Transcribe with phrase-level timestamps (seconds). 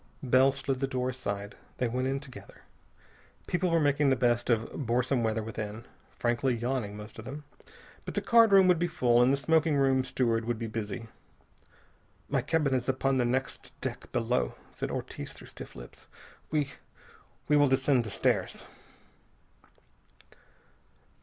[0.23, 1.53] Bell slid the door aside.
[1.77, 2.63] They went in together.
[3.45, 5.85] People were making the best of boresome weather within,
[6.17, 7.43] frankly yawning, most of them.
[8.03, 11.05] But the card room would be full, and the smoking room steward would be busy.
[12.27, 16.07] "My cabin is upon the next deck below," said Ortiz through stiff lips.
[16.49, 16.71] "We
[17.47, 18.65] we will descend the stairs."